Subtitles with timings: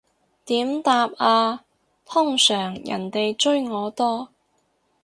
[0.45, 1.63] 點答啊，
[2.05, 4.29] 通常人哋追我多